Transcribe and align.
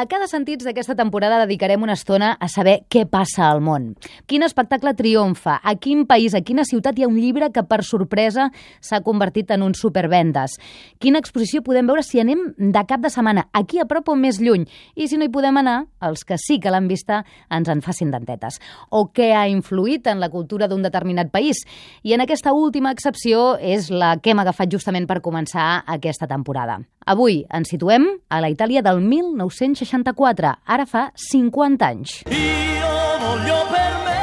A 0.00 0.06
cada 0.08 0.24
sentit 0.30 0.62
d'aquesta 0.64 0.94
temporada 0.96 1.42
dedicarem 1.42 1.82
una 1.84 1.92
estona 1.92 2.30
a 2.40 2.46
saber 2.48 2.86
què 2.88 3.02
passa 3.04 3.50
al 3.50 3.58
món. 3.60 3.90
Quin 4.24 4.40
espectacle 4.46 4.94
triomfa, 4.96 5.58
a 5.60 5.74
quin 5.76 6.06
país, 6.08 6.32
a 6.32 6.40
quina 6.40 6.64
ciutat 6.64 6.96
hi 6.96 7.04
ha 7.04 7.08
un 7.10 7.18
llibre 7.20 7.50
que 7.52 7.60
per 7.68 7.82
sorpresa 7.84 8.46
s'ha 8.80 9.02
convertit 9.04 9.50
en 9.52 9.60
un 9.66 9.74
supervendes. 9.76 10.54
Quina 11.04 11.20
exposició 11.20 11.60
podem 11.66 11.90
veure 11.90 12.00
si 12.06 12.22
anem 12.22 12.46
de 12.56 12.84
cap 12.88 13.04
de 13.04 13.10
setmana, 13.12 13.44
aquí 13.52 13.82
a 13.82 13.84
prop 13.90 14.08
o 14.08 14.16
més 14.16 14.38
lluny. 14.40 14.64
I 14.96 15.10
si 15.10 15.18
no 15.20 15.28
hi 15.28 15.32
podem 15.34 15.60
anar, 15.60 15.82
els 16.00 16.24
que 16.24 16.40
sí 16.40 16.56
que 16.64 16.72
l'han 16.72 16.88
vista 16.88 17.20
ens 17.52 17.68
en 17.68 17.84
facin 17.84 18.14
dentetes. 18.14 18.56
O 18.88 19.10
què 19.12 19.34
ha 19.36 19.44
influït 19.52 20.08
en 20.08 20.24
la 20.24 20.30
cultura 20.32 20.70
d'un 20.70 20.80
determinat 20.86 21.28
país. 21.28 21.60
I 22.08 22.16
en 22.16 22.24
aquesta 22.24 22.56
última 22.56 22.96
excepció 22.96 23.58
és 23.60 23.92
la 23.92 24.14
que 24.16 24.32
hem 24.32 24.40
agafat 24.40 24.72
justament 24.72 25.04
per 25.04 25.20
començar 25.20 25.82
aquesta 25.84 26.30
temporada. 26.30 26.80
Avui 27.10 27.40
ens 27.50 27.66
situem 27.72 28.04
a 28.30 28.38
la 28.38 28.46
Itàlia 28.52 28.84
del 28.86 29.00
1964, 29.02 30.52
ara 30.70 30.84
fa 30.86 31.08
50 31.18 31.82
anys. 31.88 32.12
Io 32.30 32.90
voglio 33.18 33.56
per 33.72 33.88
me 34.04 34.20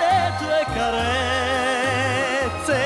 le 0.00 0.14
tue 0.40 0.60
carezze. 0.72 2.78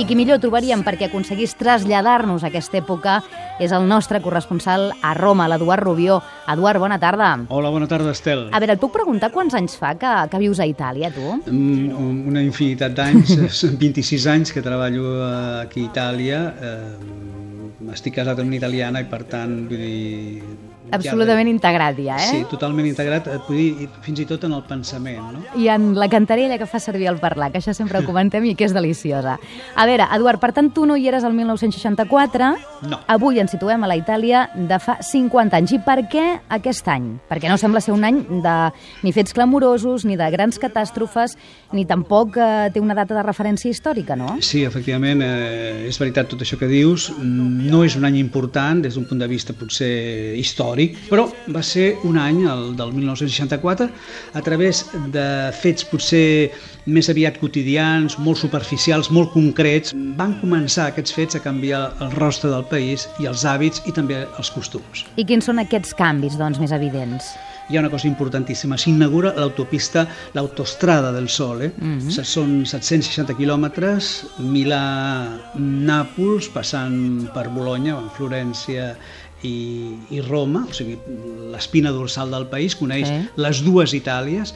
I 0.00 0.06
qui 0.08 0.16
millor 0.16 0.40
trobaríem 0.40 0.80
perquè 0.86 1.10
aconseguís 1.10 1.52
traslladar-nos 1.60 2.46
a 2.46 2.48
aquesta 2.48 2.80
època 2.80 3.18
és 3.60 3.72
el 3.76 3.84
nostre 3.88 4.20
corresponsal 4.24 4.88
a 5.04 5.12
Roma, 5.16 5.48
l'Eduard 5.52 5.84
Rubió. 5.84 6.16
Eduard, 6.52 6.80
bona 6.80 6.96
tarda. 7.00 7.34
Hola, 7.52 7.68
bona 7.72 7.84
tarda, 7.88 8.12
Estel. 8.16 8.48
A 8.52 8.58
veure, 8.60 8.72
et 8.76 8.80
puc 8.80 8.92
preguntar 8.96 9.30
quants 9.36 9.52
anys 9.56 9.76
fa 9.80 9.94
que, 10.00 10.12
que 10.32 10.40
vius 10.40 10.60
a 10.60 10.66
Itàlia, 10.68 11.12
tu? 11.12 11.20
Mm, 11.52 12.24
Una 12.32 12.40
infinitat 12.44 12.92
d'anys, 12.96 13.36
són 13.60 13.76
26 13.80 14.26
anys 14.32 14.52
que 14.56 14.64
treballo 14.64 15.04
aquí 15.60 15.84
a 15.84 15.88
Itàlia. 15.92 16.40
Eh, 16.56 17.44
estic 17.94 18.16
casat 18.18 18.40
amb 18.40 18.50
una 18.50 18.58
italiana 18.58 19.02
i, 19.02 19.08
per 19.10 19.22
tant, 19.30 19.58
vull 19.70 19.82
dir... 19.82 20.42
Absolutament 20.92 21.48
integrat 21.50 21.98
ja, 21.98 22.16
eh? 22.20 22.28
Sí, 22.30 22.42
totalment 22.50 22.86
integrat, 22.86 23.26
eh, 23.26 23.40
dir, 23.50 23.88
fins 24.04 24.20
i 24.22 24.26
tot 24.28 24.44
en 24.46 24.54
el 24.56 24.62
pensament, 24.68 25.32
no? 25.34 25.42
I 25.58 25.68
en 25.72 25.94
la 25.98 26.08
cantarella 26.12 26.58
que 26.58 26.68
fa 26.70 26.78
servir 26.82 27.08
el 27.10 27.18
parlar, 27.22 27.50
que 27.52 27.58
això 27.58 27.74
sempre 27.74 28.00
ho 28.00 28.06
comentem 28.10 28.44
i 28.46 28.54
que 28.54 28.66
és 28.68 28.74
deliciosa. 28.76 29.36
A 29.74 29.86
veure, 29.88 30.06
Eduard, 30.14 30.40
per 30.42 30.52
tant, 30.56 30.70
tu 30.74 30.86
no 30.86 30.96
hi 30.96 31.08
eres 31.10 31.24
el 31.26 31.34
1964. 31.34 32.52
No. 32.86 33.00
Avui 33.10 33.40
ens 33.42 33.50
situem 33.54 33.82
a 33.82 33.90
la 33.90 33.96
Itàlia 33.98 34.46
de 34.54 34.78
fa 34.82 34.98
50 35.02 35.58
anys. 35.58 35.74
I 35.76 35.80
per 35.84 35.98
què 36.12 36.24
aquest 36.58 36.88
any? 36.92 37.08
Perquè 37.30 37.50
no 37.50 37.58
sembla 37.60 37.82
ser 37.82 37.94
un 37.96 38.06
any 38.06 38.22
de 38.44 38.56
ni 39.02 39.12
fets 39.16 39.34
clamorosos, 39.36 40.06
ni 40.06 40.16
de 40.18 40.28
grans 40.32 40.60
catàstrofes, 40.62 41.36
ni 41.74 41.86
tampoc 41.88 42.38
eh, 42.38 42.68
té 42.72 42.82
una 42.82 42.94
data 42.96 43.16
de 43.16 43.24
referència 43.26 43.72
històrica, 43.72 44.16
no? 44.18 44.36
Sí, 44.44 44.62
efectivament, 44.68 45.24
eh, 45.24 45.88
és 45.90 45.98
veritat 46.00 46.30
tot 46.30 46.44
això 46.44 46.58
que 46.60 46.70
dius. 46.70 47.10
No 47.18 47.82
és 47.86 47.96
un 47.98 48.06
any 48.08 48.20
important 48.20 48.84
des 48.84 48.94
d'un 48.94 49.06
punt 49.08 49.20
de 49.22 49.30
vista 49.30 49.56
potser 49.56 50.36
històric, 50.38 50.75
però 51.08 51.26
va 51.54 51.62
ser 51.64 51.94
un 52.04 52.18
any, 52.20 52.42
el 52.50 52.74
del 52.76 52.92
1964, 52.92 53.88
a 54.34 54.42
través 54.44 54.84
de 55.14 55.26
fets 55.56 55.86
potser 55.88 56.50
més 56.86 57.08
aviat 57.10 57.40
quotidians, 57.40 58.18
molt 58.22 58.38
superficials, 58.38 59.10
molt 59.10 59.32
concrets, 59.34 59.94
van 60.18 60.36
començar 60.42 60.90
aquests 60.90 61.16
fets 61.16 61.38
a 61.38 61.42
canviar 61.42 61.88
el 62.04 62.12
rostre 62.14 62.52
del 62.52 62.66
país 62.70 63.08
i 63.22 63.26
els 63.26 63.46
hàbits 63.48 63.82
i 63.86 63.94
també 63.96 64.22
els 64.26 64.52
costums. 64.54 65.06
I 65.16 65.26
quins 65.26 65.48
són 65.48 65.62
aquests 65.62 65.96
canvis, 65.98 66.38
doncs, 66.38 66.62
més 66.62 66.74
evidents? 66.76 67.34
hi 67.68 67.76
ha 67.76 67.80
una 67.80 67.90
cosa 67.90 68.06
importantíssima, 68.06 68.78
s'inaugura 68.78 69.32
l'autopista, 69.34 70.06
l'autostrada 70.34 71.10
del 71.12 71.28
Sole, 71.28 71.72
mm 71.76 71.98
-hmm. 71.98 72.24
són 72.24 72.66
760 72.66 73.34
quilòmetres, 73.34 74.26
Milà-Nàpols, 74.38 76.48
passant 76.52 77.28
per 77.34 77.48
Bologna, 77.48 77.98
en 77.98 78.10
Florència 78.10 78.96
i, 79.42 79.94
i 80.10 80.20
Roma, 80.20 80.66
o 80.68 80.72
sigui, 80.74 80.96
l'espina 81.52 81.92
dorsal 81.92 82.30
del 82.30 82.46
país, 82.48 82.76
coneix 82.76 83.06
Sí. 83.08 83.20
les 83.36 83.62
dues 83.64 83.92
Itàlies, 83.94 84.54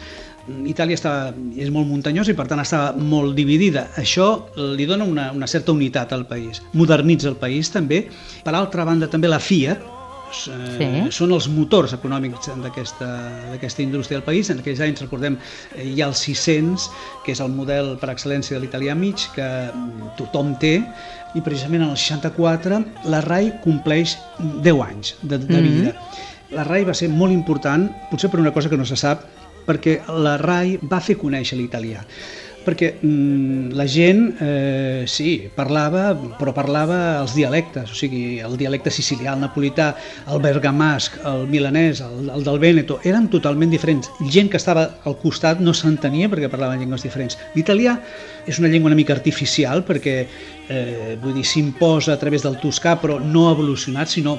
Itàlia 0.67 0.97
està, 0.97 1.33
és 1.61 1.69
molt 1.71 1.87
muntanyosa 1.87 2.33
i 2.33 2.35
per 2.35 2.47
tant 2.49 2.59
està 2.59 2.97
molt 2.97 3.37
dividida. 3.37 3.89
Això 4.01 4.47
li 4.57 4.87
dona 4.89 5.05
una, 5.05 5.31
una 5.37 5.47
certa 5.47 5.71
unitat 5.73 6.13
al 6.17 6.27
país, 6.27 6.63
modernitza 6.73 7.29
el 7.29 7.37
país 7.37 7.71
també. 7.71 8.09
Per 8.43 8.55
altra 8.57 8.85
banda 8.89 9.07
també 9.07 9.29
la 9.29 9.39
Eh, 10.49 10.77
Sí. 10.79 11.11
són 11.13 11.33
els 11.33 11.49
motors 11.49 11.93
econòmics 11.93 12.49
d'aquesta 12.63 13.83
indústria 13.83 14.19
del 14.19 14.25
país. 14.25 14.51
En 14.51 14.61
aquells 14.61 14.81
anys, 14.81 15.01
recordem, 15.03 15.37
eh, 15.77 15.85
hi 15.85 16.01
ha 16.03 16.07
el 16.07 16.15
600, 16.15 16.89
que 17.25 17.33
és 17.33 17.41
el 17.41 17.51
model 17.51 17.97
per 18.01 18.11
excel·lència 18.11 18.57
de 18.57 18.61
l'italià 18.61 18.95
mig, 18.95 19.17
que 19.35 19.43
mm, 19.75 20.15
tothom 20.17 20.57
té, 20.59 20.83
i 21.35 21.41
precisament 21.41 21.83
en 21.83 21.91
el 21.91 21.97
64 21.97 22.85
la 23.05 23.21
RAI 23.21 23.61
compleix 23.65 24.17
10 24.63 24.81
anys 24.83 25.17
de, 25.23 25.39
de 25.39 25.61
Mhm. 25.61 25.63
vida. 25.63 25.95
La 26.51 26.65
RAI 26.65 26.85
va 26.85 26.95
ser 26.95 27.09
molt 27.09 27.33
important, 27.33 27.91
potser 28.11 28.31
per 28.31 28.41
una 28.41 28.53
cosa 28.53 28.69
que 28.69 28.77
no 28.77 28.85
se 28.85 28.97
sap, 28.97 29.23
perquè 29.67 30.01
la 30.09 30.37
RAI 30.39 30.79
va 30.83 31.01
fer 31.01 31.17
conèixer 31.19 31.57
l'italià 31.59 32.05
perquè 32.65 32.93
mm, 33.01 33.73
la 33.79 33.87
gent, 33.89 34.27
eh, 34.45 35.05
sí, 35.09 35.49
parlava, 35.57 36.13
però 36.39 36.53
parlava 36.57 36.99
els 37.23 37.35
dialectes, 37.39 37.91
o 37.91 37.97
sigui, 37.97 38.39
el 38.45 38.59
dialecte 38.61 38.93
sicilià, 38.93 39.33
el 39.35 39.45
napolità, 39.47 39.95
el 40.29 40.43
bergamasc, 40.45 41.17
el 41.25 41.47
milanès, 41.51 42.05
el, 42.05 42.29
el 42.37 42.45
del 42.45 42.61
Vèneto, 42.61 43.01
eren 43.09 43.31
totalment 43.33 43.73
diferents. 43.73 44.13
Gent 44.29 44.53
que 44.53 44.61
estava 44.61 44.87
al 45.09 45.17
costat 45.23 45.65
no 45.65 45.73
s'entenia 45.77 46.29
perquè 46.29 46.53
parlaven 46.53 46.83
llengües 46.83 47.07
diferents. 47.07 47.39
L'italià 47.57 47.97
és 48.51 48.61
una 48.61 48.69
llengua 48.69 48.91
una 48.91 48.99
mica 48.99 49.15
artificial 49.15 49.85
perquè, 49.87 50.17
eh, 50.69 51.17
vull 51.23 51.37
dir, 51.39 51.47
s'imposa 51.47 52.13
a 52.15 52.19
través 52.21 52.43
del 52.43 52.59
toscà, 52.61 52.97
però 53.01 53.21
no 53.23 53.49
ha 53.49 53.55
evolucionat, 53.55 54.11
sinó 54.11 54.39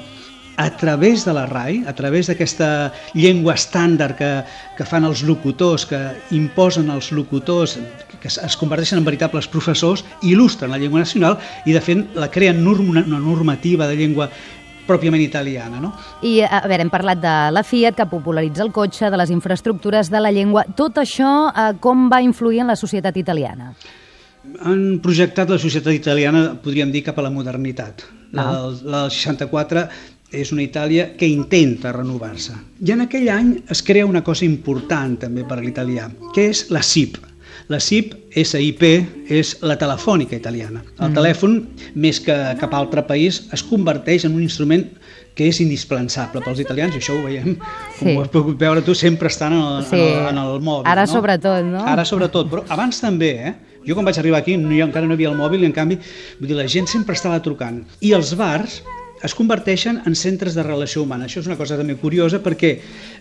a 0.56 0.70
través 0.76 1.24
de 1.24 1.32
la 1.32 1.46
RAI, 1.46 1.84
a 1.86 1.94
través 1.94 2.28
d'aquesta 2.28 2.92
llengua 3.14 3.54
estàndard 3.56 4.16
que, 4.18 4.30
que 4.76 4.86
fan 4.88 5.06
els 5.08 5.22
locutors, 5.24 5.86
que 5.88 6.00
imposen 6.36 6.90
els 6.92 7.12
locutors, 7.12 7.78
que 8.20 8.28
es, 8.28 8.56
converteixen 8.60 9.00
en 9.00 9.06
veritables 9.06 9.48
professors, 9.48 10.04
il·lustren 10.22 10.70
la 10.72 10.80
llengua 10.80 11.02
nacional 11.02 11.38
i 11.66 11.72
de 11.72 11.80
fet 11.80 12.18
la 12.18 12.30
creen 12.30 12.62
norm, 12.64 12.90
una, 12.92 13.04
normativa 13.06 13.88
de 13.88 13.96
llengua 13.96 14.28
pròpiament 14.86 15.22
italiana. 15.22 15.80
No? 15.80 15.92
I, 16.26 16.40
a 16.42 16.62
veure, 16.66 16.84
hem 16.84 16.92
parlat 16.92 17.20
de 17.22 17.34
la 17.54 17.62
Fiat, 17.64 17.96
que 17.96 18.06
popularitza 18.10 18.64
el 18.66 18.72
cotxe, 18.74 19.10
de 19.10 19.18
les 19.20 19.30
infraestructures, 19.30 20.10
de 20.10 20.20
la 20.20 20.32
llengua. 20.34 20.66
Tot 20.76 20.98
això, 21.00 21.32
eh, 21.48 21.68
com 21.80 22.08
va 22.12 22.20
influir 22.22 22.64
en 22.64 22.72
la 22.74 22.76
societat 22.76 23.16
italiana? 23.16 23.72
Han 24.66 24.98
projectat 25.02 25.48
la 25.48 25.58
societat 25.62 25.94
italiana, 25.94 26.48
podríem 26.60 26.90
dir, 26.90 27.04
cap 27.06 27.18
a 27.18 27.22
la 27.22 27.30
modernitat. 27.30 28.02
La, 28.32 28.42
Ah. 28.42 28.70
la 28.82 29.02
del 29.02 29.10
64 29.12 29.88
és 30.32 30.52
una 30.52 30.64
Itàlia 30.64 31.12
que 31.18 31.28
intenta 31.28 31.92
renovar-se. 31.92 32.54
I 32.80 32.94
en 32.94 33.04
aquell 33.04 33.28
any 33.32 33.52
es 33.70 33.82
crea 33.84 34.06
una 34.08 34.24
cosa 34.24 34.46
important 34.46 35.18
també 35.26 35.44
per 35.48 35.58
a 35.60 35.62
l'italià, 35.64 36.08
que 36.34 36.48
és 36.50 36.66
la 36.70 36.82
SIP. 36.82 37.18
La 37.68 37.78
SIP, 37.80 38.14
SIP, 38.34 38.82
és 39.30 39.52
la 39.62 39.76
telefònica 39.78 40.36
italiana. 40.36 40.82
El 40.98 41.10
mm. 41.10 41.16
telèfon, 41.16 41.58
més 41.94 42.18
que 42.20 42.36
cap 42.60 42.74
altre 42.74 43.04
país, 43.06 43.44
es 43.52 43.62
converteix 43.62 44.26
en 44.26 44.34
un 44.36 44.42
instrument 44.42 44.88
que 45.36 45.46
és 45.48 45.60
indispensable 45.64 46.42
pels 46.44 46.60
italians, 46.60 46.96
i 46.96 47.00
això 47.00 47.14
ho 47.16 47.22
veiem, 47.24 47.54
Sí. 47.54 48.04
com 48.04 48.16
ho 48.16 48.22
has 48.24 48.32
pogut 48.32 48.58
veure 48.60 48.82
tu, 48.84 48.94
sempre 48.94 49.28
estan 49.28 49.52
en 49.52 49.62
el, 49.62 49.84
Sí. 49.84 49.96
en 49.96 50.02
el, 50.02 50.28
en 50.32 50.38
el 50.38 50.60
mòbil. 50.60 50.88
Ara 50.90 51.06
no? 51.06 51.12
sobretot, 51.12 51.64
no? 51.64 51.84
Ara 51.86 52.04
sobretot, 52.04 52.50
però 52.50 52.64
abans 52.68 53.00
també, 53.00 53.30
eh? 53.48 53.54
Jo 53.86 53.94
quan 53.94 54.06
vaig 54.06 54.18
arribar 54.18 54.38
aquí 54.42 54.56
no, 54.56 54.70
jo 54.70 54.84
encara 54.86 55.06
no 55.06 55.14
hi 55.14 55.18
havia 55.18 55.30
el 55.32 55.38
mòbil 55.38 55.64
i 55.64 55.66
en 55.66 55.72
canvi 55.74 55.96
vull 56.38 56.46
dir, 56.46 56.56
la 56.56 56.68
gent 56.70 56.86
sempre 56.86 57.16
estava 57.18 57.40
trucant. 57.42 57.82
I 58.00 58.12
els 58.14 58.34
bars 58.38 58.82
es 59.22 59.34
converteixen 59.38 60.02
en 60.06 60.16
centres 60.18 60.56
de 60.58 60.64
relació 60.66 61.02
humana. 61.02 61.28
Això 61.28 61.42
és 61.42 61.50
una 61.50 61.58
cosa 61.58 61.78
també 61.78 61.96
curiosa 62.00 62.42
perquè 62.42 62.76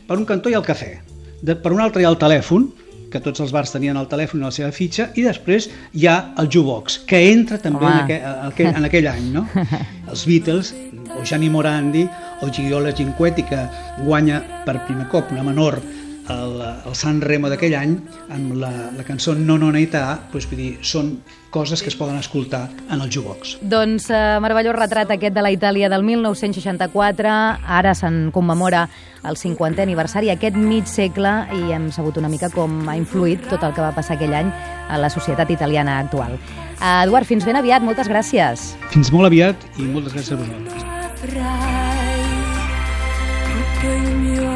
per 0.08 0.18
un 0.18 0.28
cantó 0.30 0.50
hi 0.50 0.58
ha 0.58 0.62
el 0.62 0.68
cafè, 0.68 0.94
de, 1.42 1.56
per 1.56 1.74
un 1.74 1.82
altre 1.82 2.02
hi 2.02 2.08
ha 2.08 2.14
el 2.14 2.20
telèfon, 2.22 2.70
que 3.12 3.20
tots 3.20 3.44
els 3.44 3.52
bars 3.52 3.74
tenien 3.74 3.98
el 4.00 4.08
telèfon 4.08 4.40
i 4.40 4.46
la 4.46 4.54
seva 4.56 4.72
fitxa, 4.72 5.10
i 5.20 5.26
després 5.26 5.68
hi 6.00 6.08
ha 6.08 6.16
el 6.40 6.48
jukebox, 6.48 7.02
que 7.10 7.20
entra 7.32 7.60
també 7.60 7.84
en 7.84 7.98
aquell, 8.06 8.22
en, 8.24 8.46
aquell, 8.48 8.70
en 8.80 8.88
aquell 8.88 9.10
any, 9.12 9.26
no? 9.36 9.46
Els 10.12 10.24
Beatles, 10.30 10.72
o 11.12 11.26
Gianni 11.28 11.50
Morandi, 11.52 12.06
o 12.42 12.50
Gigiola 12.50 12.96
Cinquetti, 12.96 13.44
que 13.50 13.60
guanya 14.06 14.40
per 14.66 14.80
primer 14.88 15.10
cop 15.12 15.34
una 15.36 15.44
menor 15.44 15.82
el, 16.32 16.56
el 16.88 16.96
San 16.96 17.22
Remo 17.22 17.50
d'aquell 17.52 17.76
any 17.78 17.94
amb 18.32 18.56
la, 18.62 18.72
la 18.96 19.06
cançó 19.08 19.36
No 19.38 19.58
No 19.62 19.72
Neità 19.74 20.06
doncs, 20.32 20.48
vull 20.50 20.60
dir, 20.60 20.72
són 20.82 21.16
coses 21.52 21.84
que 21.84 21.92
es 21.92 21.98
poden 22.00 22.16
escoltar 22.16 22.70
en 22.90 23.02
el 23.02 23.10
jukebox. 23.12 23.58
Doncs 23.62 24.08
eh, 24.10 24.40
meravellós 24.44 24.78
retrat 24.78 25.12
aquest 25.12 25.36
de 25.36 25.44
la 25.44 25.52
Itàlia 25.52 25.90
del 25.92 26.06
1964. 26.08 27.34
Ara 27.80 27.94
se'n 27.98 28.30
commemora 28.32 28.86
el 29.28 29.38
50è 29.38 29.84
aniversari, 29.84 30.32
aquest 30.32 30.56
mig 30.58 30.88
segle, 30.90 31.34
i 31.54 31.76
hem 31.76 31.92
sabut 31.92 32.18
una 32.18 32.32
mica 32.32 32.50
com 32.54 32.88
ha 32.90 32.96
influït 32.98 33.44
tot 33.52 33.68
el 33.68 33.76
que 33.76 33.84
va 33.84 33.92
passar 33.94 34.16
aquell 34.16 34.34
any 34.34 34.50
a 34.90 34.98
la 34.98 35.12
societat 35.12 35.52
italiana 35.52 36.00
actual. 36.00 36.40
Eh, 36.80 37.04
Eduard, 37.04 37.28
fins 37.28 37.46
ben 37.46 37.60
aviat, 37.60 37.84
moltes 37.84 38.10
gràcies. 38.10 38.72
Fins 38.96 39.12
molt 39.12 39.30
aviat 39.30 39.68
i 39.78 39.92
moltes 39.92 40.16
gràcies 40.16 40.40
a 40.40 40.42
vosaltres. 40.42 40.90
avrai 41.22 42.22
tutto 43.52 43.88
il 43.94 44.16
mio 44.16 44.51